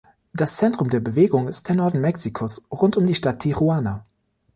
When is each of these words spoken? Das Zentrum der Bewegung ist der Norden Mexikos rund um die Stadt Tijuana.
Das 0.33 0.57
Zentrum 0.57 0.89
der 0.89 0.99
Bewegung 0.99 1.47
ist 1.47 1.69
der 1.69 1.75
Norden 1.75 2.01
Mexikos 2.01 2.65
rund 2.71 2.97
um 2.97 3.05
die 3.05 3.13
Stadt 3.13 3.37
Tijuana. 3.39 4.03